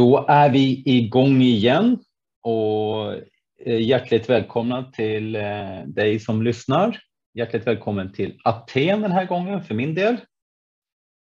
[0.00, 1.98] Då är vi igång igen
[2.42, 3.14] och
[3.58, 6.98] eh, hjärtligt välkomna till eh, dig som lyssnar.
[7.34, 10.16] Hjärtligt välkommen till Aten den här gången för min del.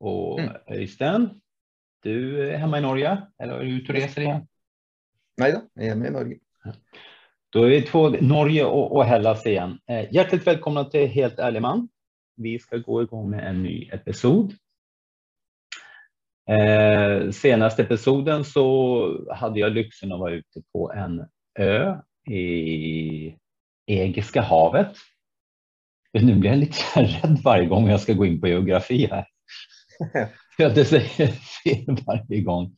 [0.00, 0.52] Och mm.
[0.66, 1.40] Öystein,
[2.02, 4.46] du är hemma i Norge eller är du ute och reser igen?
[5.36, 6.38] Nej då, jag är hemma i Norge.
[7.50, 9.78] Då är vi två, Norge och, och Hellas igen.
[9.86, 11.88] Eh, hjärtligt välkomna till Helt ärlig man.
[12.36, 14.54] Vi ska gå igång med en ny episod.
[16.50, 21.26] Eh, senaste episoden så hade jag lyxen att vara ute på en
[21.58, 21.96] ö
[22.30, 23.36] i
[23.86, 24.96] Egiska havet.
[26.12, 29.26] Nu blir jag lite rädd varje gång jag ska gå in på geografi här.
[30.58, 31.26] Jag det säger
[31.64, 32.76] fel varje gång.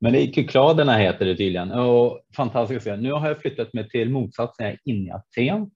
[0.00, 2.86] Men det är Kykladerna heter det tydligen och fantastiskt.
[2.86, 5.70] Nu har jag flyttat mig till motsatsen, jag är inne i Aten.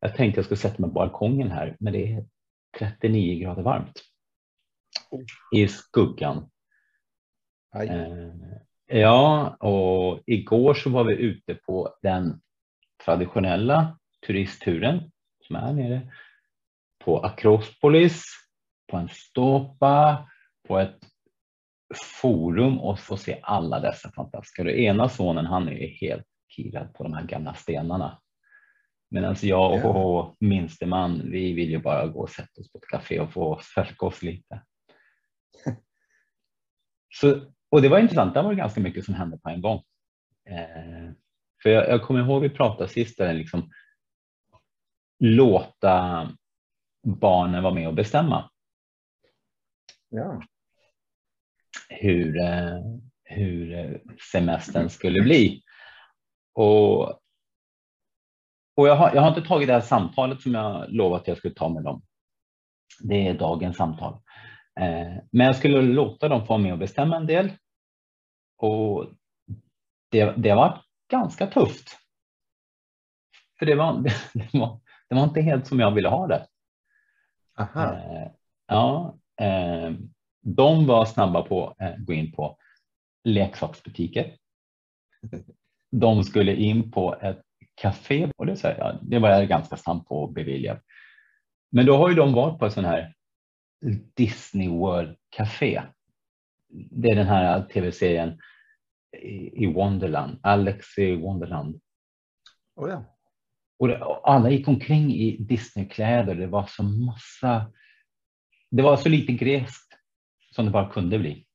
[0.00, 2.24] Jag tänkte jag skulle sätta mig på balkongen här, men det är
[2.78, 4.02] 39 grader varmt
[5.54, 6.50] i skuggan.
[7.76, 12.40] Eh, ja, och igår så var vi ute på den
[13.04, 15.10] traditionella turistturen
[15.46, 16.12] som är nere
[17.04, 18.24] på Akropolis,
[18.90, 20.28] på en ståpa,
[20.68, 20.98] på ett
[22.20, 24.64] forum och få se alla dessa fantastiska.
[24.64, 28.20] Det ena sonen han är helt kirad på de här gamla stenarna.
[29.10, 32.86] Medan jag och minste man, vi vill ju bara gå och sätta oss på ett
[32.86, 34.62] café och få färska oss lite.
[37.20, 39.82] Så, och det var intressant, det var ganska mycket som hände på en gång.
[40.48, 41.12] Eh,
[41.62, 43.70] för jag, jag kommer ihåg vi pratade sist där liksom
[45.18, 46.28] låta
[47.06, 48.50] barnen vara med och bestämma.
[50.08, 50.42] Ja.
[51.88, 52.78] Hur, eh,
[53.24, 54.00] hur
[54.32, 55.62] semestern skulle bli.
[56.52, 57.02] Och,
[58.76, 61.38] och jag, har, jag har inte tagit det här samtalet som jag lovat att jag
[61.38, 62.02] skulle ta med dem.
[63.00, 64.22] Det är dagens samtal.
[64.80, 67.52] Eh, men jag skulle låta dem få vara med och bestämma en del.
[68.56, 69.06] Och
[70.10, 71.98] det, det var ganska tufft.
[73.58, 74.02] För det var,
[74.32, 76.46] det var, det var inte helt som jag ville ha det.
[77.58, 77.92] Aha.
[77.92, 78.30] Eh,
[78.66, 79.92] ja, eh,
[80.42, 82.58] de var snabba på att gå in på
[83.24, 84.36] leksaksbutiker.
[85.90, 87.42] De skulle in på ett
[87.74, 90.80] café och det, så här, det var jag ganska snabb på att bevilja.
[91.70, 93.14] Men då har ju de varit på en sån här
[94.14, 95.82] Disney World Café.
[96.68, 98.40] Det är den här tv-serien
[99.52, 101.80] i Wonderland, Alex i Wonderland.
[102.76, 103.04] Oh ja.
[103.78, 106.34] Och, alla gick omkring i Disneykläder.
[106.34, 107.72] Det var så massa.
[108.70, 109.92] Det var så lite gräst
[110.54, 111.46] som det bara kunde bli.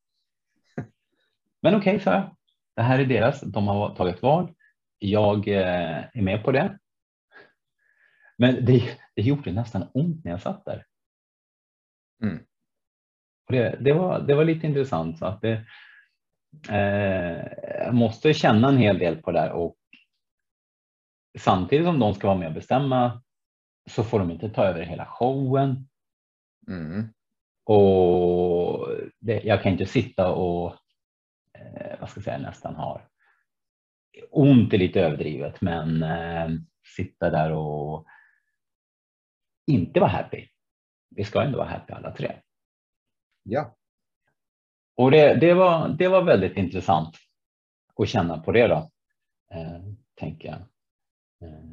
[1.61, 2.35] Men okej, okay, så.
[2.75, 3.41] Det här är deras.
[3.41, 4.53] De har tagit val.
[4.99, 6.79] Jag eh, är med på det.
[8.37, 10.85] Men det, det gjorde nästan ont när jag satt där.
[12.21, 12.45] Mm.
[13.47, 15.17] Det, det, var, det var lite intressant.
[15.17, 15.65] Så att det,
[16.69, 17.47] eh,
[17.85, 19.77] jag måste känna en hel del på det här och
[21.39, 23.23] samtidigt som de ska vara med och bestämma
[23.89, 25.87] så får de inte ta över hela showen.
[26.67, 27.13] Mm.
[27.63, 28.87] Och
[29.19, 30.75] det, jag kan inte sitta och
[31.57, 33.01] eh, vad ska jag säga, nästan ha
[34.31, 36.49] ont är lite överdrivet, men eh,
[36.95, 38.05] sitta där och
[39.67, 40.47] inte vara happy
[41.15, 42.35] vi ska ändå vara happy alla tre.
[43.43, 43.75] Ja.
[44.95, 47.15] Och det, det, var, det var väldigt intressant
[47.95, 48.91] att känna på det då,
[49.53, 49.81] eh,
[50.15, 50.59] tänker jag.
[51.49, 51.63] Eh.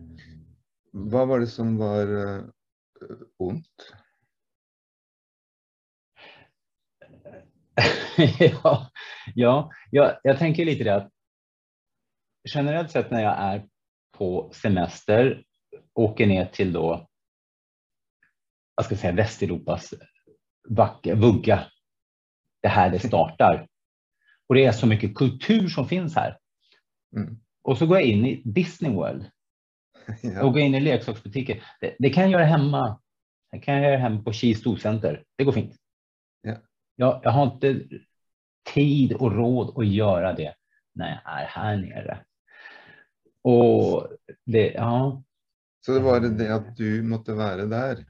[0.90, 2.44] Vad var det som var eh,
[3.36, 3.94] ont?
[8.38, 8.90] ja,
[9.34, 11.12] ja jag, jag tänker lite det att
[12.54, 13.68] generellt sett när jag är
[14.12, 15.44] på semester,
[15.94, 17.07] åker ner till då
[18.78, 19.94] vad ska jag säga, Västeuropas
[21.14, 21.66] vugga.
[22.62, 23.68] Det här det startar.
[24.48, 26.38] Och det är så mycket kultur som finns här.
[27.16, 27.40] Mm.
[27.62, 29.30] Och så går jag in i Disney World
[30.22, 30.44] ja.
[30.44, 31.64] och går in i leksaksbutiker.
[31.80, 33.00] Det, det, kan jag göra hemma.
[33.52, 35.24] Det kan jag göra hemma på Kis Storcenter.
[35.36, 35.76] Det går fint.
[36.42, 36.56] Ja.
[36.96, 37.84] Jag, jag har inte
[38.74, 40.54] tid och råd att göra det
[40.94, 42.24] när jag är här nere.
[43.42, 44.08] Och
[44.46, 45.22] det, ja.
[45.86, 48.04] Så det var det att du måste vara där?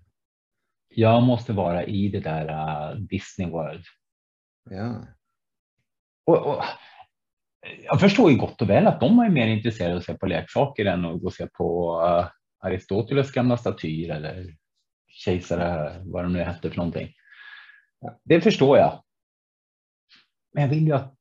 [0.98, 3.84] Jag måste vara i det där uh, Disney World.
[4.70, 5.06] Ja.
[6.26, 6.64] Och, och,
[7.84, 10.26] jag förstår ju gott och väl att de är mer intresserade av att se på
[10.26, 12.28] leksaker än att gå och se på uh,
[12.66, 14.56] Aristoteles gamla statyer eller
[15.08, 17.08] kejsare, vad de nu hette för någonting.
[18.24, 19.02] Det förstår jag.
[20.52, 21.14] Men jag vill ju att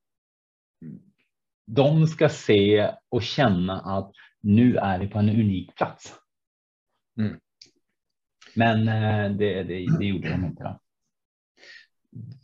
[1.65, 6.15] de ska se och känna att nu är vi på en unik plats.
[7.19, 7.39] Mm.
[8.57, 10.63] Men eh, det, det, det gjorde de inte.
[10.63, 10.80] Då.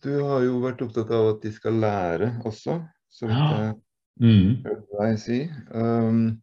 [0.04, 2.86] Du har ju varit upptatt av att de ska lära också.
[3.10, 3.74] så vidt jeg
[4.22, 4.64] Mm.
[5.74, 6.42] Um,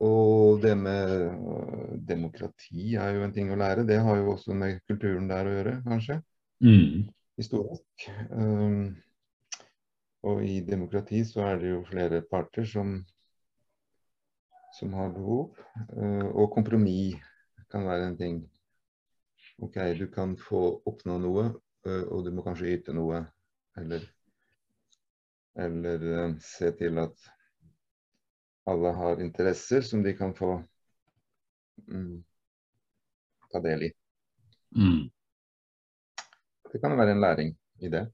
[0.00, 3.86] og det med øh, demokrati er jo en ting å lære.
[3.86, 6.16] Det har jo også med kulturen der å gjøre, kanskje.
[6.64, 7.04] Mm.
[7.38, 8.08] Historisk.
[8.30, 8.96] Um,
[10.26, 12.96] og i demokrati så er det jo flere parter som,
[14.80, 15.54] som har behov.
[15.94, 17.22] Uh, og kompromiss
[17.70, 18.42] kan være en ting.
[19.62, 21.46] OK, du kan få oppnå noe,
[21.86, 23.22] uh, og du må kanskje yte noe.
[23.78, 24.04] Eller,
[25.58, 27.30] eller uh, se til at
[28.70, 30.56] alle har interesser som de kan få
[31.88, 32.24] mm,
[33.52, 33.90] ta del i.
[34.76, 35.10] Mm.
[36.72, 38.06] Det kan være en læring i det.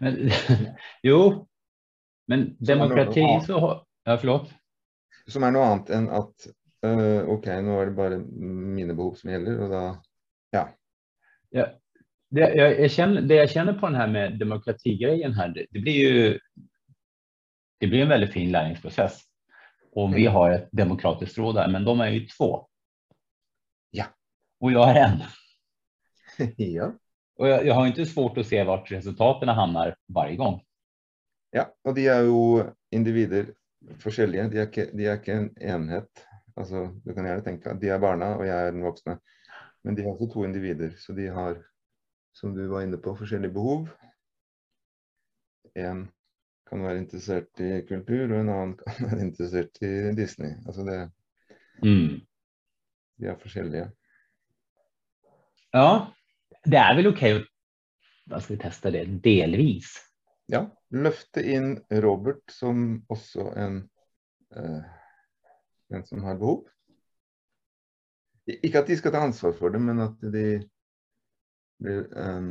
[0.00, 0.30] Men,
[1.02, 1.46] jo,
[2.26, 3.86] men demokrati så.
[4.04, 4.50] Ja, förlåt.
[5.26, 6.46] Som er noe annet enn at
[6.84, 9.82] øh, OK, nå er det bare mine behov som gjelder, og da
[11.52, 11.66] Ja,
[12.30, 15.78] det, jag, jag känner, det jag känner på den här med demokratigrejen här, det, det
[15.80, 16.38] blir ju
[17.80, 19.20] det blir en väldigt fin lärningsprocess.
[19.92, 20.32] Och vi Mm.
[20.32, 22.68] har ett demokratiskt råd där, men de är ju två.
[23.90, 24.04] Ja.
[24.60, 25.22] Och jag är en.
[26.56, 26.92] ja.
[27.38, 30.62] Och jag, jag har inte svårt att se vart resultaten hamnar varje gång.
[31.52, 31.64] ja.
[31.84, 32.62] Og de er jo
[32.92, 33.46] individer
[33.98, 34.48] forskjellige.
[34.48, 36.26] De ikke, de er ikke en enhet.
[36.56, 39.18] Altså, du kan gjerne tenke at de er barna, og jeg er den voksne.
[39.84, 41.60] Men de er også to individer, så de har,
[42.36, 43.88] som du var inne på, forskjellige behov.
[45.78, 46.08] En
[46.68, 50.56] kan være interessert i kultur, og en annen kan være interessert i Disney.
[50.66, 51.00] Altså det,
[51.82, 52.20] Mm.
[53.16, 53.90] de er forskjellige.
[55.72, 56.12] Ja,
[56.64, 57.46] det okej att
[58.26, 59.86] vad ska vi testa det delvis.
[60.46, 63.90] Ja, løfte inn Robert som også en,
[64.56, 64.82] eh,
[65.96, 66.64] en som har behov.
[68.50, 70.44] Ikke at de skal ta ansvar for det, men at de
[71.80, 72.50] blir eh,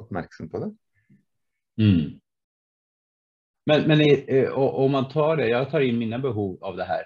[0.00, 0.70] oppmerksom på det.
[1.80, 2.20] Mm.
[3.66, 6.84] Men, men eh, och- om man tar det, jag tar in mina behov av det
[6.84, 7.04] här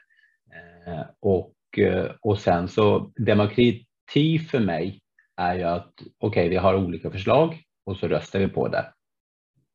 [0.55, 5.01] eh, och, eh, och sen så demokrati för mig
[5.37, 8.93] är ju att okej, vi har olika förslag och så röstar vi på det.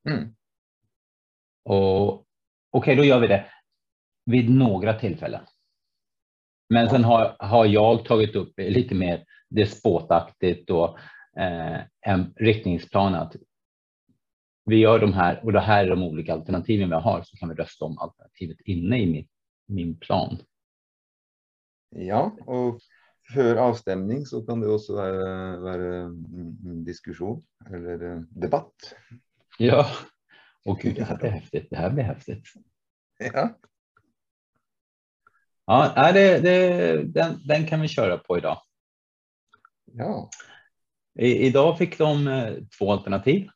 [0.10, 0.36] Mm.
[1.64, 2.26] Och
[2.70, 3.52] okej, då gör vi det
[4.26, 5.46] vid några tillfällen.
[6.70, 11.00] Men sen har, har jag tagit upp lite mer despotaktigt och
[11.40, 13.36] eh, en riktningsplan att
[14.66, 17.50] vi gör de här och det här är de olika alternativen vi har så kan
[17.50, 19.28] vi rösta om alternativet inne i min,
[19.68, 20.38] min plan.
[21.90, 22.82] Ja, og
[23.34, 25.30] før avstemning så kan det også være,
[25.64, 28.94] være mm, diskusjon eller debatt.
[29.60, 29.86] Ja,
[30.66, 31.68] och gud, det här blir häftigt.
[31.70, 32.46] Det här blir häftigt.
[33.34, 33.50] Ja,
[35.72, 38.62] Ja, det, det, den, den kan vi köra på idag.
[39.86, 40.30] ja.
[41.20, 43.50] I, idag fick de eh, två alternativ.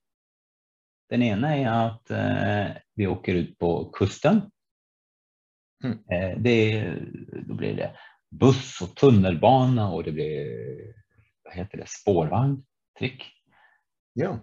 [1.09, 4.41] Den ena är att eh, vi åker ut på kusten.
[5.83, 5.97] Mm.
[6.11, 6.89] Eh, det,
[7.47, 7.95] då blir det
[8.29, 10.47] buss och tunnelbana och det blir
[11.43, 12.65] vad heter det, spårvagn,
[12.99, 13.23] trick
[14.13, 14.39] ja.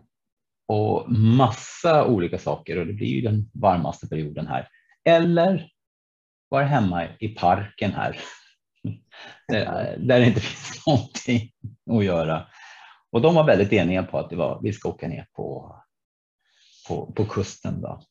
[0.67, 4.69] och massa olika saker och det blir ju den varmaste perioden här.
[5.05, 5.71] Eller
[6.51, 8.17] vara hemma i parken här
[9.49, 11.53] där, där det inte finns någonting
[11.91, 12.47] att göra.
[13.11, 15.77] Och de var väldigt eniga på att det var, vi ska åka ner på,
[16.89, 17.81] på, på kusten.
[17.81, 18.03] Då.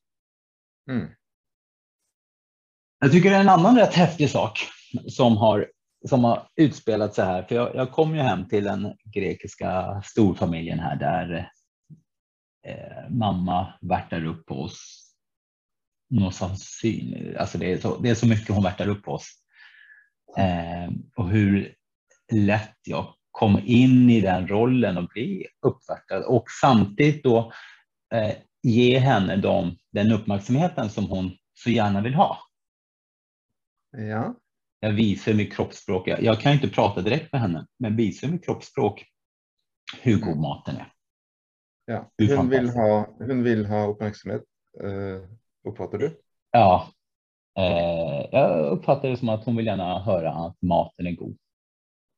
[0.92, 1.08] Mm.
[3.00, 4.60] Jag tycker det är en annan rätt häftig sak
[5.08, 5.72] som har,
[6.08, 7.44] som har utspelat sig här.
[7.44, 11.52] För jag, jag kom ju hem till den grekiska storfamiljen här där
[12.68, 14.99] eh, mamma värtar upp på oss.
[16.10, 19.12] Något som syn, alltså det, är så, det är så mycket hon värtar upp på
[19.12, 19.30] oss.
[20.38, 21.76] Eh, och hur
[22.32, 27.54] lätt jag kom in i den rollen och bli uppvärtad och samtidigt då
[28.14, 32.38] eh, ge henne de, den uppmärksamheten som hon så gärna vill ha.
[33.92, 34.36] ja.
[34.82, 36.08] Jag visar med kroppsspråk.
[36.08, 39.06] Jag, jag kan inte prata direkt med henne, men visar med kroppsspråk
[40.02, 40.94] hur god maten är.
[41.86, 42.12] ja.
[42.16, 42.78] Det är Hun, vil fantastisk.
[42.78, 44.44] ha, hun vil ha oppmerksomhet,
[44.84, 45.30] eh,
[45.64, 46.22] oppfatter du?
[46.52, 46.88] Ja,
[47.58, 51.38] eh, jag uppfattar det som att hon vill gärna höra att maten är god.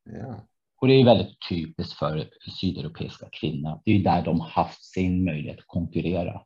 [0.03, 0.47] Ja.
[0.81, 2.29] Och det är väldigt typiskt för
[2.59, 3.81] sydeuropeiska kvinnor.
[3.85, 6.45] Det är där de haft sin möjlighet att konkurrera.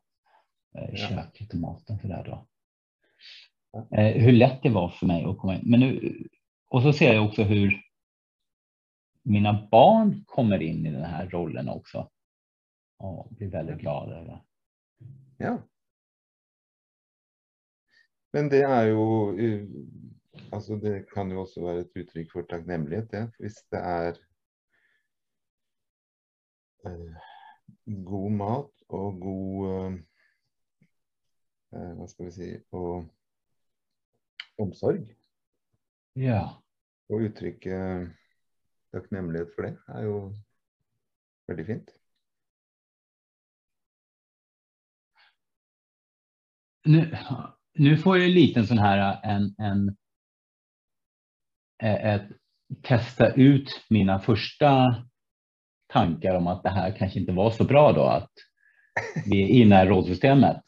[0.78, 0.96] Eh, Ja.
[0.96, 2.46] köket och maten för det då.
[3.96, 5.70] Eh, hur lätt det var för mig att komma in.
[5.70, 6.18] Men nu,
[6.68, 7.82] och så ser jag också hur
[9.22, 12.10] mina barn kommer in i den här rollen också.
[12.98, 14.40] Och blir väldigt glada över det.
[15.44, 15.58] Ja.
[18.36, 19.62] Men det er jo uh,
[20.52, 23.30] Altså, det kan jo også være et uttrykk for takknemlighet, det.
[23.38, 24.18] Hvis det er
[26.86, 27.14] eh,
[28.04, 29.96] god mat og god eh,
[31.72, 33.08] eh, Hva skal vi si Og
[34.58, 35.02] omsorg.
[36.16, 36.40] Ja.
[37.10, 37.80] Å uttrykke
[38.94, 40.16] takknemlighet for det er jo
[41.48, 41.92] veldig fint.
[46.86, 47.02] Nu,
[47.78, 49.96] nu får jag lite en sån här en, en
[51.82, 52.28] eh, ett,
[52.82, 55.04] testa ut mina första
[55.86, 58.32] tankar om att det här kanske inte var så bra då att
[59.26, 60.62] vi är inne i rådsystemet.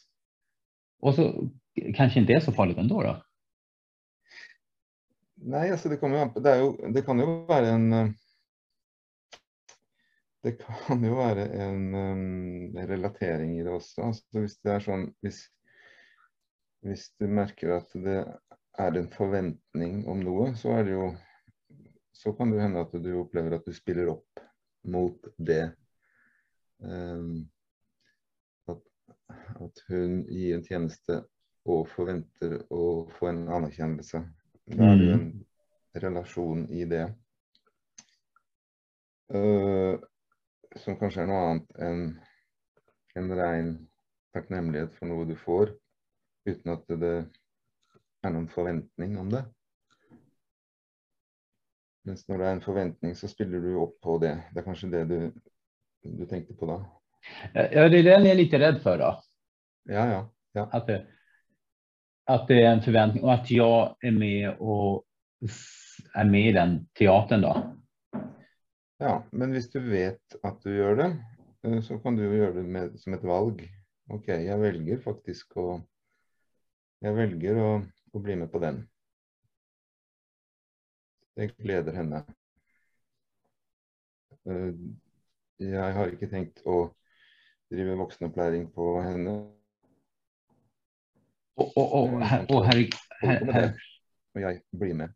[1.01, 1.51] Och så
[1.95, 3.23] kanske inte är så farligt ändå då.
[5.35, 8.09] Nej, alltså det, kommer det, är, det kan ju vara en eh,
[10.43, 14.03] Det kan ju vara en um, relatering i det också.
[14.03, 15.41] Altså hvis det er sånn hvis,
[16.87, 18.19] hvis du merker at det
[18.79, 21.09] er en forventning om noe, så er det jo
[22.19, 24.41] Så kan det hende at du opplever at du spiller opp
[24.91, 25.69] mot det.
[26.83, 27.45] Um,
[28.67, 28.81] at,
[29.63, 31.21] at hun gir en tjeneste
[31.63, 34.25] og forventer å få en anerkjennelse.
[34.67, 35.31] Da er det jo en
[36.09, 37.05] relasjon i det.
[39.31, 39.95] Uh,
[40.75, 42.05] som kanskje er noe annet enn
[43.19, 43.77] en ren
[44.35, 45.71] takknemlighet for noe du får,
[46.49, 47.15] uten at det
[48.25, 49.45] er noen forventning om det.
[52.09, 54.35] Mens når det er en forventning, så spiller du opp på det.
[54.53, 55.19] Det er kanskje det du,
[56.09, 56.79] du tenkte på da?
[57.55, 59.23] Ja, det är den jag är lite rädd för då.
[59.85, 60.31] Ja, ja.
[60.53, 60.69] ja.
[60.73, 61.07] Att det,
[62.25, 65.05] att det är en förväntning och att jag är med och
[66.15, 67.75] är med i den teatern då.
[68.99, 71.11] Ja, men hvis du vet at du gjør det,
[71.65, 73.63] eh, så kan du gjøre det med, som et valg.
[74.11, 75.69] Ok, jeg velger faktisk å
[77.05, 77.67] Jeg velger å,
[78.15, 78.81] å bli med på den.
[81.39, 82.25] Det gleder henne.
[84.49, 84.73] Eh,
[85.59, 86.89] Jeg har ikke tenkt å
[87.71, 89.37] drive voksenopplæring på henne.
[91.59, 92.61] Holder här, på
[93.45, 93.73] med här, det,
[94.35, 95.15] og jeg blir med.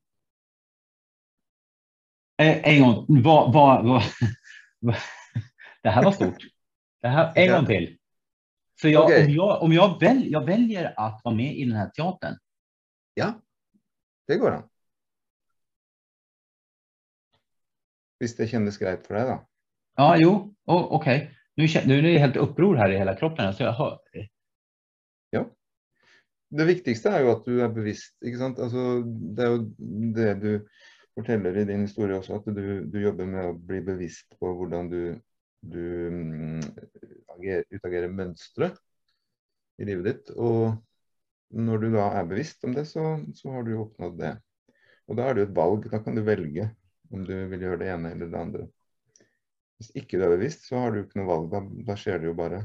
[2.39, 4.03] Eh, En gång, vad, vad, vad,
[5.83, 6.43] det här var stort.
[7.01, 7.99] Det här, en gång till.
[8.83, 9.27] Så jag, Okej.
[9.27, 12.37] om, jag, om jag, väl, jag väljer att vara med i den här teatern,
[13.15, 13.41] Ja,
[14.27, 14.69] det går an.
[18.19, 19.37] Hvis det kjennes greit for deg, da.
[19.97, 20.33] ja, jo,
[20.67, 21.31] oh, okej.
[21.55, 23.47] Nu, kän- nu är det helt uppror här i hela kroppen.
[23.47, 23.99] Alltså jag hör,
[26.53, 28.13] Det viktigste er jo at du er bevisst.
[28.21, 28.59] ikke sant?
[28.61, 29.61] Altså, det er jo
[30.13, 30.51] det du
[31.17, 34.91] forteller i din historie også, at du, du jobber med å bli bevisst på hvordan
[34.93, 35.01] du,
[35.65, 36.61] du
[37.33, 38.73] ager, utagerer mønstre
[39.79, 40.33] i livet ditt.
[40.37, 40.77] Og
[41.53, 44.37] når du da er bevisst om det, så, så har du oppnådd det.
[45.11, 45.91] Og da er det jo et valg.
[45.93, 46.71] Da kan du velge
[47.13, 48.69] om du vil gjøre det ene eller det andre.
[49.81, 51.51] Hvis ikke du er bevisst, så har du ikke noe valg.
[51.53, 52.65] Da, da skjer det jo bare.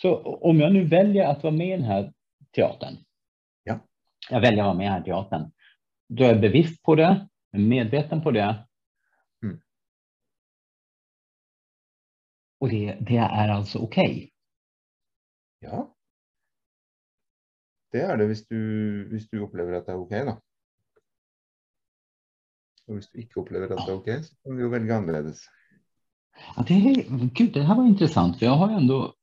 [0.00, 2.12] Så om jag nu väljer att vara med i den här
[2.54, 2.96] teatern.
[3.62, 3.78] Ja.
[4.30, 5.50] Jag väljer att vara med i den här teatern.
[6.08, 8.66] Då är jag bevisst på det, medveten på det.
[12.60, 14.30] Och det, det är alltså okej.
[15.60, 15.94] Ja.
[17.92, 18.58] Det er det hvis du,
[19.10, 20.32] hvis du opplever at det er OK, da.
[22.88, 25.44] Og hvis du ikke opplever at det er OK, så kan du velge annerledes.
[26.56, 29.14] Ja, det, är- gud, det här var intressant, för jag har ändå,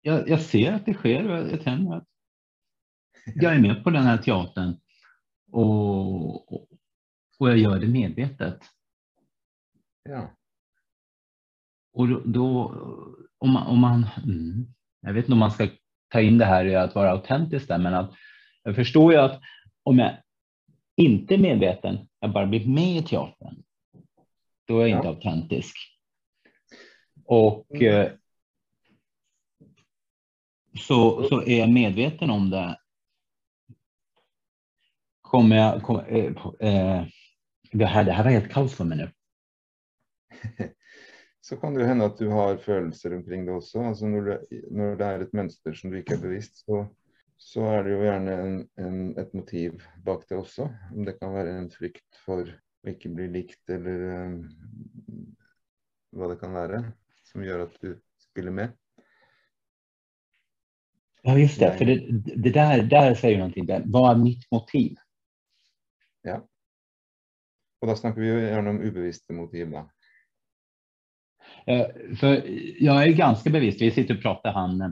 [0.00, 2.08] jag, jag ser att det sker och jag, jag känner att
[3.34, 4.80] jag är med på den här teatern
[5.52, 6.68] och, och,
[7.38, 8.60] och jag gör det medvetet.
[10.02, 10.30] Ja.
[11.94, 12.74] Och då,
[13.38, 14.66] om man, om man mm,
[15.00, 15.68] jag vet inte om man ska
[16.08, 18.14] ta in det här i att vara autentisk där, men att
[18.62, 19.40] jag förstår ju att
[19.82, 20.16] om jag
[20.96, 23.62] inte är medveten, jag bara blir med i teatern,
[24.66, 25.14] då är jag inte Ja.
[25.14, 25.76] autentisk.
[27.24, 28.00] Och Mm.
[28.00, 28.12] eh,
[30.78, 32.78] så, så är jag medveten om det.
[35.20, 36.24] Kommer jag, kommer, eh,
[36.74, 37.04] eh,
[37.72, 39.10] det, här, det här var helt kaos för mig nu.
[41.44, 43.82] Så kan det jo hende at du har følelser omkring det også.
[43.84, 46.86] Altså når, det, når det er et mønster som du ikke er bevisst, så,
[47.36, 50.70] så er det jo gjerne en, en, et motiv bak det også.
[50.94, 54.38] Om det kan være en frykt for å ikke bli likt, eller eh,
[56.16, 56.80] hva det kan være,
[57.28, 57.92] som gjør at du
[58.24, 58.72] spiller med.
[61.24, 61.74] Ja, just det.
[61.78, 61.98] För det,
[62.36, 63.66] det där, där säger någonting.
[63.66, 63.82] Där.
[63.86, 64.96] Vad är mitt motiv?
[67.84, 69.82] Og da snakker vi jo gjerne om ubevisste motiv, da.
[71.66, 72.42] Eh, För
[72.82, 73.80] jag är ganska bevisst.
[73.80, 74.52] Vi sitter och pratar.
[74.52, 74.88] Han, eh,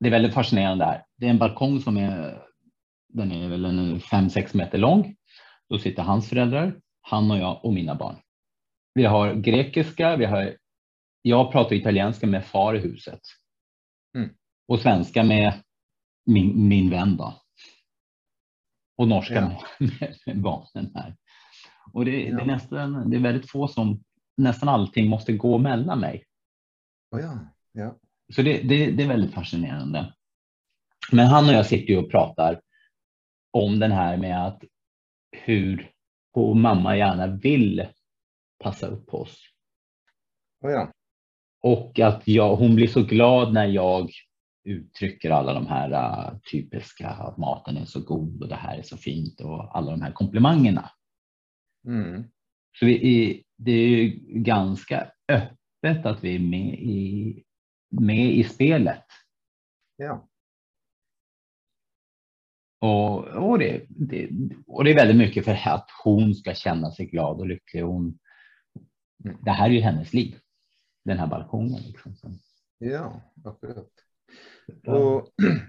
[0.00, 1.04] det är väldigt fascinerande här.
[1.16, 2.42] Det är en balkong som är,
[3.08, 5.16] den är väl en fem sex meter lång.
[5.68, 8.16] Då sitter hans föräldrar, han och jag och mina barn.
[8.94, 10.56] Vi har grekiska, vi har,
[11.22, 13.20] jag pratar italienska med far i huset.
[14.16, 14.30] Mm.
[14.68, 15.52] och svenska med
[16.26, 17.34] min, min vän då.
[18.96, 19.62] Och norska Ja.
[19.78, 21.16] med, med, barnen här.
[21.92, 22.40] Och det, det, Ja.
[22.40, 24.02] är nästan, det är väldigt få som,
[24.40, 26.24] nästan allting måste gå mellan mig.
[27.10, 27.38] Å ja.
[27.72, 27.96] Ja.
[28.34, 30.14] Så det, det, det är väldigt fascinerande.
[31.12, 32.60] Men han och jag sitter ju och pratar
[33.50, 34.64] om den här med att
[35.30, 35.90] hur
[36.32, 37.86] och mamma gärna vill
[38.58, 39.38] passa upp på oss.
[40.64, 40.92] Å ja.
[41.62, 44.10] Och att jag, hon blir så glad när jag
[44.64, 48.82] uttrycker alla de här äh, typiska att maten är så god och det här är
[48.82, 50.90] så fint och alla de här komplimangerna.
[51.86, 52.24] Mm.
[52.78, 57.44] Så vi är, det är ju ganska öppet att vi är med i,
[57.88, 59.04] med i spelet.
[59.96, 60.28] Ja.
[62.78, 64.30] Och, och, det, det,
[64.66, 67.82] och det är väldigt mycket för att hon ska känna sig glad och lycklig.
[67.82, 68.18] Hon,
[69.24, 69.36] Mm.
[69.44, 70.38] det här är ju hennes liv,
[71.04, 71.82] den här balkongen.
[71.82, 72.14] Liksom.
[72.78, 73.90] Ja, akkurat.
[74.86, 75.28] Og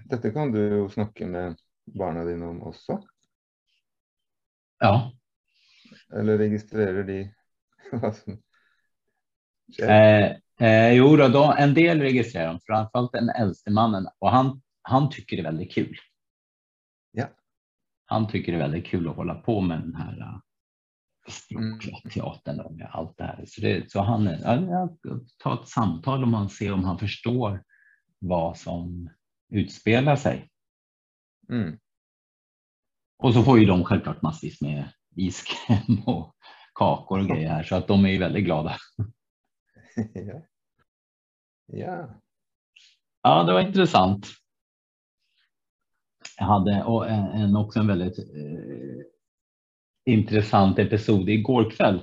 [0.09, 2.99] dette kan du jo snakke med barna dine om også.
[4.79, 5.11] ja.
[6.13, 7.33] Eller registrerer de?
[9.81, 14.07] Eh, eh, jo, då, då, en del registrerar de, framförallt den äldste mannen.
[14.19, 15.97] Och han, han tycker det är väldigt kul.
[17.11, 17.25] Ja.
[18.05, 20.39] Han tycker det är väldigt kul att hålla på med den här uh,
[21.51, 21.79] Mm.
[22.13, 23.43] teatern och allt det här.
[23.47, 24.97] Så, det, så han, ja,
[25.37, 27.63] tar ett samtal om han ser om han förstår
[28.19, 29.09] vad som
[29.49, 30.49] utspelar sig.
[31.49, 31.79] Mm.
[33.17, 36.35] Och så får ju de självklart massvis med iskräm och
[36.81, 38.75] kakor och grejer här så att de är ju väldigt glada.
[40.13, 40.41] ja.
[41.65, 42.09] ja.
[43.23, 44.27] Ja, det var intressant.
[46.37, 49.03] Jag hade och en, en, också en väldigt eh,
[50.05, 52.01] intressant episod igår kväll.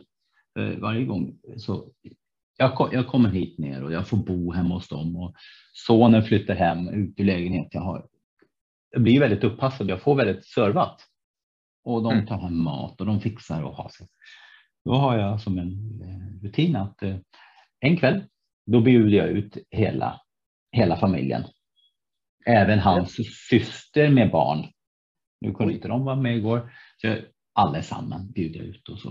[0.58, 1.92] Eh, varje gång så
[2.56, 5.34] jag, jag kommer hit ner och jag får bo hemma hos dem och
[5.72, 7.68] sonen flyttar hem ut ur lägenhet.
[7.70, 8.08] Jag, har,
[8.90, 9.90] jag blir väldigt uppassad.
[9.90, 11.06] Jag får väldigt servat
[11.84, 12.26] och de Mm.
[12.26, 14.06] tar hem mat och de fixar och har sig.
[14.88, 17.16] Då har jag som en eh, rutin att eh,
[17.80, 18.24] en kväll
[18.66, 20.20] då bjuder jag ut hela,
[20.72, 21.44] hela familjen.
[22.46, 23.16] Även hans
[23.50, 24.66] syster med barn.
[25.40, 26.72] Nu kunde inte de vara med igår.
[26.96, 27.16] Så
[27.52, 29.10] allesammans bjuder jag ut och så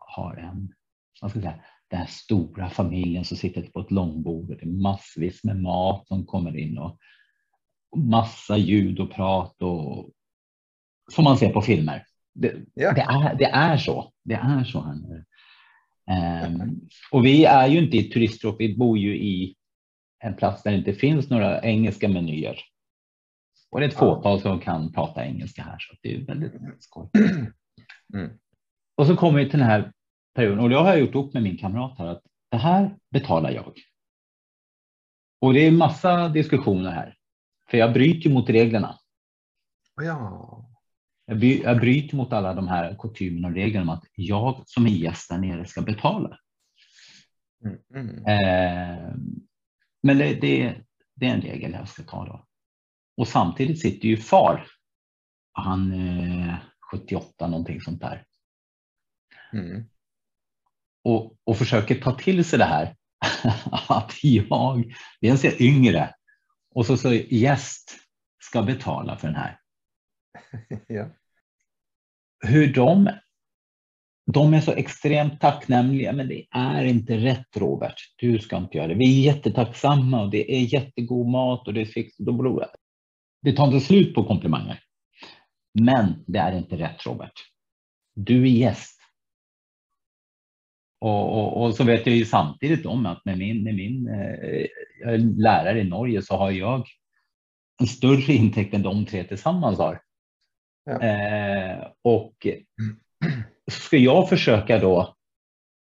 [0.00, 0.72] har en,
[1.20, 4.50] vad ska jag säga, den här stora familjen som sitter på ett långbord.
[4.50, 6.98] och Det är massvis med mat som kommer in och
[7.96, 10.10] massa ljud och prat och
[11.12, 12.06] som man ser på filmer.
[12.34, 12.92] Det, Ja.
[12.92, 14.12] det, är, det är så.
[14.24, 15.24] Det är så här nu.
[16.10, 19.56] Ehm, och vi är ju inte i turistråd, vi bor ju i
[20.18, 22.58] en plats där det inte finns några engelska menyer.
[23.70, 27.08] Och det är ett fåtal som kan prata engelska här så det är väldigt skoj.
[28.14, 28.38] Mm.
[28.96, 29.92] Och så kommer vi till den här
[30.34, 33.50] perioden och då har jag gjort upp med min kamrat här att det här betalar
[33.50, 33.78] jag.
[35.40, 37.16] Och det är massa diskussioner här.
[37.70, 38.98] För jag bryter ju mot reglerna.
[40.02, 40.73] Ja.
[41.26, 44.86] Jag, by, jag bryter mot alla de här kutymerna och reglerna om att jag som
[44.86, 46.38] är gäst där nere ska betala.
[47.64, 47.78] Mm.
[47.94, 48.24] Mm.
[48.26, 49.14] Eh,
[50.02, 50.76] men det, det,
[51.14, 52.46] det är en regel jag ska ta då.
[53.16, 54.66] Och samtidigt sitter ju far.
[55.52, 58.24] Han är 78 någonting sånt där.
[59.52, 59.84] Mm.
[61.04, 62.96] Och, och försöker ta till sig det här.
[63.88, 66.14] att jag, dels är yngre
[66.74, 67.96] och så, så gäst
[68.42, 69.58] ska betala för den här.
[70.88, 71.06] Ja.
[72.46, 73.10] hur de,
[74.32, 77.94] de är så extremt tacknämliga, men det är inte rätt Robert.
[78.16, 78.94] Du ska inte göra det.
[78.94, 82.68] Vi är jättetacksamma och det är jättegod mat och det, är fixat och beror
[83.42, 83.52] det.
[83.52, 84.80] tar inte slut på komplimanger.
[85.80, 87.32] Men det är inte rätt Robert.
[88.14, 89.00] Du är gäst.
[91.00, 94.66] Och, och, och så vet jag ju samtidigt om att med min, med min eh,
[95.36, 96.86] lärare i Norge så har jag
[97.80, 100.00] en större intäkt än de tre tillsammans har.
[100.84, 101.00] Ja.
[101.02, 102.46] Eh, och
[103.70, 105.16] ska jag försöka då,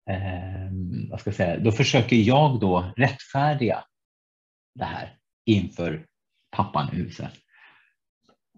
[0.09, 0.71] eh,
[1.09, 3.83] vad ska jag säga, då försöker jag då rättfärdiga
[4.75, 6.05] det här inför
[6.51, 7.31] pappan i huset.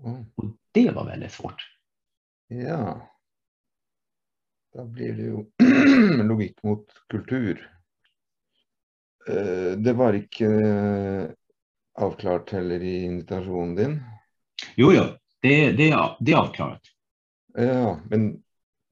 [0.02, 1.63] Å, Och det var väldigt svårt.
[2.47, 3.15] ja.
[4.73, 5.52] Da blir det jo
[6.23, 7.71] logikk mot kultur.
[9.30, 11.30] Eh, Det var ikke eh,
[11.93, 14.04] avklart heller i invitasjonen din.
[14.75, 15.04] Jo, jo,
[15.41, 16.82] det, det, är- det är avklarat
[17.54, 18.43] Ja, men,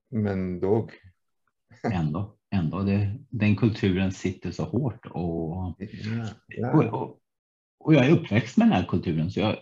[0.09, 0.91] men dog.
[1.93, 2.35] ändå.
[2.51, 6.91] ändå det, den kulturen sitter så hårt och, Ja, och, ja.
[6.91, 7.19] och,
[7.79, 9.57] och jag är uppväxt med den här kulturen så jag,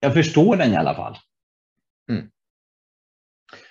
[0.00, 1.16] jag förstår den i alla fall.
[2.10, 2.30] Mm.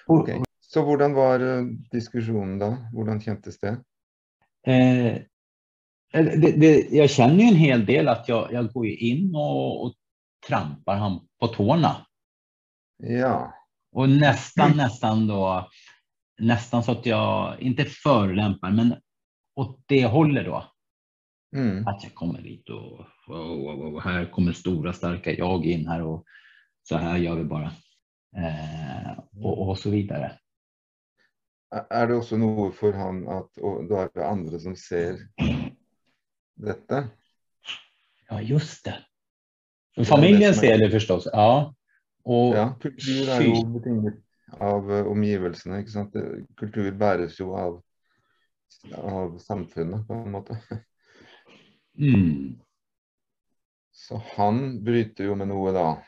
[0.07, 0.29] Och, Ok.
[0.59, 2.77] Så hvordan var eh, diskusjonen da?
[2.93, 3.69] Hvordan kjentes det?
[4.67, 5.21] Eh,
[6.11, 9.95] det, det, jag känner ju en hel del att jag, jag går in och, och
[10.47, 12.05] trampar han på tårna.
[12.97, 13.53] Ja.
[13.91, 15.69] Och nästan, nästan då,
[16.39, 18.95] nästan så att jag inte förolämpar, men
[19.55, 20.71] åt det hållet då.
[21.55, 21.87] Mm.
[21.87, 26.25] Att jag kommer dit och, och, och, här kommer stora starka jag in här och
[26.83, 27.71] så här gör vi bara.
[28.37, 30.37] Eh, och, och så vidare.
[31.75, 35.17] Er det også noe for han at og da er det andre som ser
[36.55, 37.01] dette?
[38.29, 38.95] Ja, just det.
[40.05, 41.27] Familjen ser det förstås.
[41.33, 41.73] Ja.
[42.23, 44.13] Och Ja, kultur er jo betinget
[44.59, 45.79] av eh, omgivelsene.
[45.79, 46.13] ikke sant?
[46.13, 47.81] Det- Kultur bæres jo av,
[48.95, 50.57] av samfunnet, på en måte.
[51.99, 52.59] mm,
[53.91, 56.03] Så han bryter jo med noe da.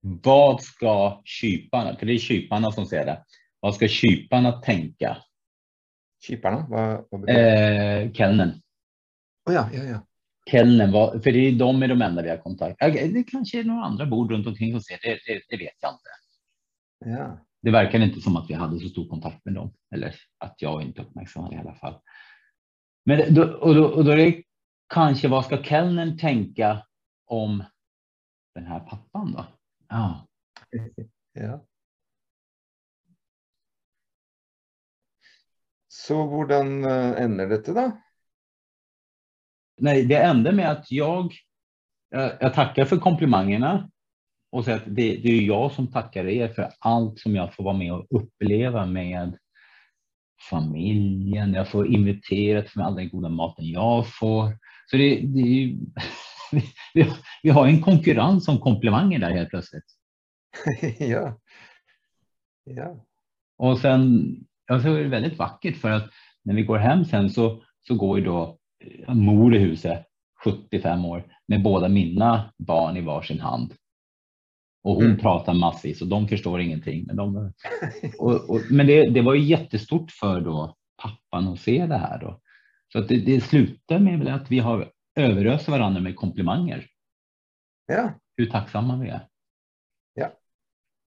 [0.00, 3.24] vad ska kyparna, för det är kyparna som ser det.
[3.60, 5.16] Vad ska kyparna tänka?
[6.28, 8.02] Hva betyr det?
[8.02, 8.62] Eh, Kellnen.
[9.48, 10.00] Å ja, ja, ja.
[10.50, 12.76] Kellnen, var, för det är de är de enda vi har kontakt.
[12.78, 15.76] Ja, Det kanske är några andra bord runt omkring som ser det, det, det vet
[15.80, 16.10] jag inte.
[17.18, 17.44] ja.
[17.62, 20.82] Det verkar inte som att vi hade så stor kontakt med dem, eller att jag
[20.82, 22.00] inte uppmärksammade i alla fall.
[23.04, 24.42] Men då, och då, och då är det
[24.88, 26.86] kanske vad ska Kellnen tänka
[27.26, 27.64] om
[28.54, 29.46] den här pappan då?
[29.88, 30.26] Ja,
[31.32, 31.64] ja.
[35.88, 38.02] Så hvordan eh, ender dette, da?
[39.78, 41.34] Nej, det enda med att jag,
[42.10, 43.90] jag, jag tackar för komplimangerna
[44.52, 47.64] och säger att det, det är jag som tackar er för allt som jag får
[47.64, 49.38] vara med och uppleva med
[50.50, 51.54] familjen.
[51.54, 54.58] Jag får inviterat för all den goda maten jag får.
[54.90, 55.78] Så det, det är ju,
[56.94, 57.06] vi,
[57.42, 59.84] vi har en konkurrens om komplimanger där helt plötsligt.
[60.98, 61.40] ja.
[62.64, 63.04] Ja.
[63.58, 64.34] Och sen,
[64.66, 66.10] ja, så är det väldigt vackert för att
[66.44, 68.57] när vi går hem sen så, så går ju då
[69.08, 70.06] mor i huset,
[70.44, 73.74] 75 år, med båda mina barn i varsin hand.
[74.82, 75.18] Och hon Mm.
[75.18, 77.04] pratar massvis och de förstår ingenting.
[77.06, 77.36] Men, de,
[78.18, 82.18] och, och, men det, det var ju jättestort för då pappan att se det här.
[82.20, 82.40] Då.
[82.92, 86.86] Så att det, det slutar med att vi har överöst varandra med komplimanger.
[87.86, 88.10] ja.
[88.36, 89.28] Hur tacksamma vi är.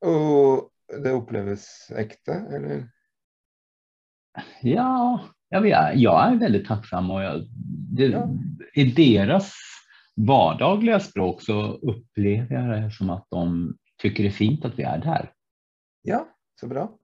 [0.06, 0.70] Og
[1.04, 2.90] det oppleves ekte, eller?
[4.62, 5.20] Ja,
[5.52, 7.48] jag, vet, jag är väldigt tacksam och jag,
[7.96, 8.30] det, Ja.
[8.74, 9.54] i deras
[10.16, 14.84] vardagliga språk så upplever jag det som att de tycker det är fint att vi
[14.84, 15.34] är där.
[16.02, 16.28] Ja,
[16.60, 16.98] så bra.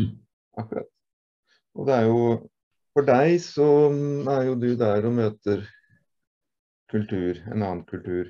[0.00, 0.18] Mm.
[0.56, 0.86] Akkurat.
[1.74, 2.18] Og det er jo
[2.94, 3.64] For deg så
[4.30, 5.64] er jo du der og møter
[6.92, 8.28] kultur, en annen kultur.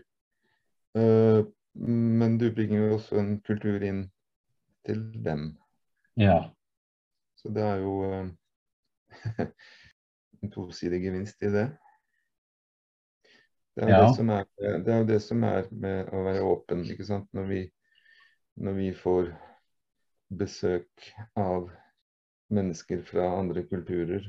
[0.96, 1.44] Eh,
[1.84, 4.06] men du bringer jo også en kultur inn
[4.88, 5.50] til dem.
[6.16, 6.46] Ja,
[7.44, 8.28] Så det er jo eh,
[10.42, 11.66] en tosidig gevinst i det.
[13.76, 14.00] Det er, Ja.
[14.00, 14.44] det, som er,
[14.86, 17.28] det er jo det som er med å være åpen, ikke sant.
[17.36, 17.60] Når vi,
[18.64, 19.28] når vi får
[20.40, 21.68] besøk av
[22.54, 24.24] mennesker fra andre kulturer,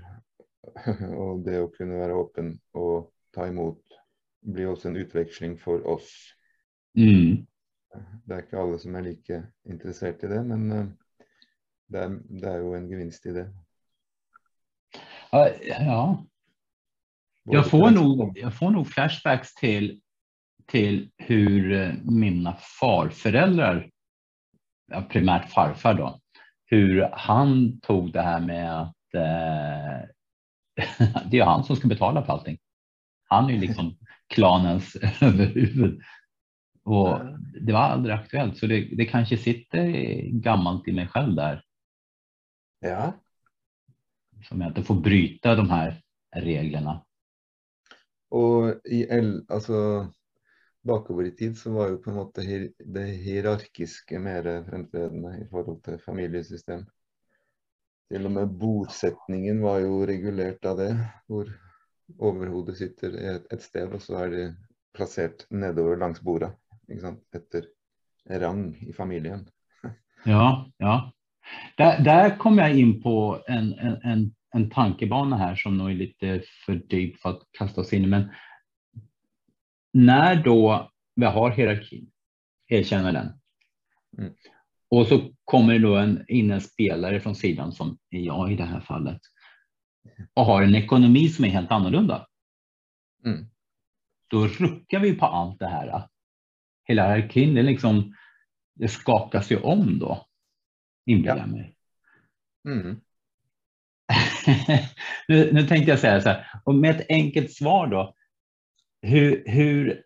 [1.23, 3.82] og det å kunne være åpen og ta imot,
[4.45, 6.12] blir også en utveksling for oss.
[6.97, 7.45] mm.
[8.25, 9.38] Det er ikke alle som er like
[9.71, 10.88] interessert i det, men eh,
[11.88, 13.45] det er, det er jo en gevinst i det.
[15.32, 16.26] ja,
[17.43, 20.02] Jag, får nog, jag får nog flashbacks till,
[20.67, 23.89] till hur eh, mina farföräldrar,
[25.10, 26.19] primärt farfar då,
[26.65, 30.08] hur han tog det här med att eh,
[31.32, 32.58] det är han som ska betala för allting.
[33.28, 36.02] Han är ju liksom klanens överhuvud.
[36.84, 37.19] Och
[37.62, 39.88] det var aldrig aktuellt, så det, det kanske sitter
[40.32, 41.63] gammalt i mig själv där,
[42.79, 43.13] Ja,
[44.47, 46.01] som jag inte får bryta de här
[46.35, 47.05] reglerna.
[48.35, 49.77] og i el, altså
[50.85, 55.47] bakover i tid så var jo på en måte hier, det hierarkiske mer fremtredende i
[55.51, 56.83] forhold til familiesystem.
[58.11, 60.91] Til og med bordsetningen var jo regulert av det,
[61.27, 61.49] hvor
[62.19, 64.45] overhodet sitter et, et sted, og så er det
[64.93, 66.51] plassert nedover langs bordet,
[66.89, 67.23] ikke sant?
[67.33, 67.65] etter
[68.43, 69.47] rang i familien.
[70.25, 70.99] Ja, ja.
[71.77, 75.95] Där, där kom jag in på en, en, en, en tankebana här som nog är
[75.95, 78.08] lite för dyp för att kasta oss in i.
[78.08, 78.29] Men
[79.93, 82.12] när då vi har hierarkin,
[82.67, 83.39] erkänner den.
[84.17, 84.34] Mm.
[84.89, 88.55] Och så kommer det då en, in en spelare från sidan som är jag i
[88.55, 89.21] det här fallet.
[90.34, 92.27] Och har en ekonomi som är helt annorlunda.
[93.25, 93.45] Mm.
[94.29, 96.08] Då ruckar vi på allt det här.
[96.84, 98.15] Hela hierarkin, det, liksom,
[98.75, 100.24] det skakas ju om då.
[101.05, 101.75] Inbillar jag mig.
[102.67, 103.01] Mm.
[105.27, 108.15] nu, nu tänkte jag säga så här, och med ett enkelt svar då.
[109.01, 110.03] Hur, hur,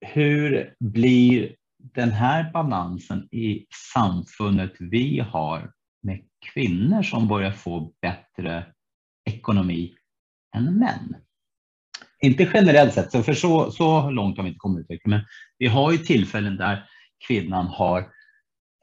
[0.00, 6.20] hur blir den här balansen i samfundet vi har med
[6.52, 8.66] kvinnor som börjar få bättre
[9.24, 9.94] ekonomi
[10.56, 11.16] än män?
[12.20, 15.26] Inte generellt sett, för så, så långt har vi inte kommit utvecklingen, men
[15.58, 16.88] vi har ju tillfällen där
[17.26, 18.12] kvinnan har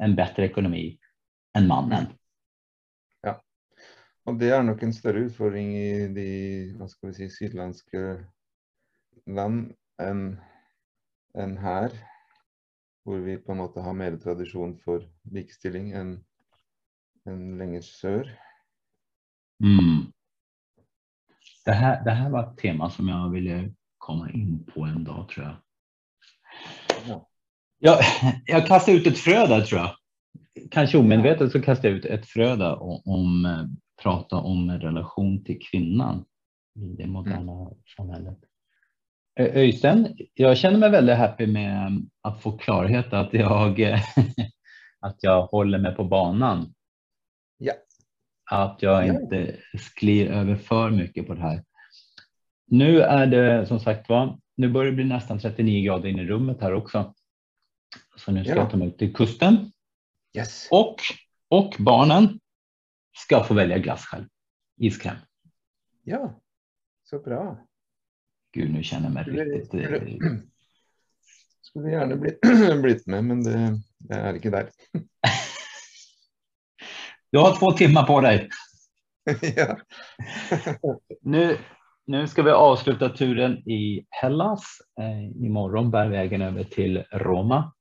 [0.03, 0.97] en bättre ekonomi
[1.53, 2.05] än mannen.
[3.21, 3.43] Ja,
[4.23, 8.25] och det är nog en större utmaning i de vad ska vi säga, sydländska
[9.25, 10.39] land än,
[11.33, 11.91] än här,
[13.05, 16.23] där vi på något sätt har mer tradition för likställning än,
[17.25, 18.39] än längre sör.
[19.63, 20.11] Mm.
[21.65, 25.29] Det, här, det här var ett tema som jag ville komma in på en dag
[25.29, 25.55] tror jag.
[27.07, 27.27] Ja.
[27.79, 27.99] Jag,
[28.45, 29.95] jag kastade ut ett frö där tror jag.
[30.71, 33.65] Kanske omedvetet så kastade jag ut ett frö där om, om eh,
[34.03, 36.25] prata om relation till kvinnan
[36.75, 37.73] i det moderna mm.
[37.97, 38.37] samhället.
[39.39, 43.81] Öystein, jag känner mig väldigt happy med att få klarhet att jag,
[44.99, 46.73] att jag håller mig på banan.
[47.57, 47.73] Ja.
[48.51, 51.63] Att jag inte sklir över för mycket på det här.
[52.67, 56.25] Nu är det som sagt var, nu börjar det bli nästan 39 grader in i
[56.25, 57.13] rummet här också.
[58.17, 58.59] Så nu ska ja.
[58.59, 59.71] jag ta mig ut till kusten.
[60.37, 60.67] Yes.
[60.71, 60.95] Och,
[61.49, 62.39] och barnen
[63.17, 64.25] ska få välja glass själv.
[64.77, 65.15] Iskräm.
[66.03, 66.41] Ja,
[67.03, 67.67] så bra.
[68.53, 69.67] Gud, nu känner jag mig skulle, riktigt...
[69.67, 70.03] Skulle, eh,
[71.61, 72.37] skulle gärna bli,
[72.81, 74.69] blivit med, men det, det är inte där.
[77.31, 78.49] du har två timmar på dig.
[79.55, 79.77] ja.
[81.21, 81.57] nu,
[82.05, 84.63] nu ska vi avsluta turen i Hellas.
[84.99, 87.73] Eh, imorgon bär vägen över till Roma.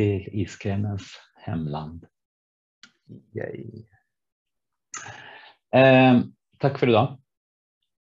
[0.00, 1.02] Till iskrämens
[1.36, 2.06] hemland.
[5.76, 6.20] Eh,
[6.58, 7.18] tack för idag.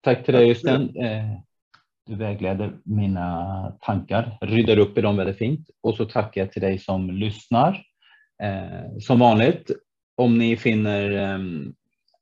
[0.02, 0.96] Tack till dig Östen.
[0.96, 1.40] Eh,
[2.06, 5.70] du vägleder mina tankar, ryddar upp i dem väldigt fint.
[5.82, 7.84] Och så tackar jag till dig som lyssnar.
[8.44, 9.72] Eh, som vanligt,
[10.16, 11.74] om ni finner ehm,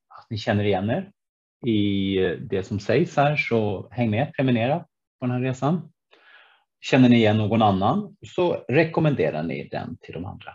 [0.08, 1.12] att ni känner igen er
[1.72, 5.92] i det som sägs här så häng med, prenumerera på den här resan.
[6.90, 10.52] Känner ni igen någon annan så rekommenderar ni den till de andra.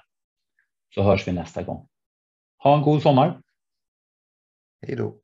[0.95, 1.89] Så hörs vi nästa gång.
[2.59, 3.43] Ha en god sommar.
[4.87, 5.21] Hej då.